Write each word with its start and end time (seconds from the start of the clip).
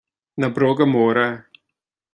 Na 0.39 0.47
bróga 0.55 0.85
móra 0.93 1.47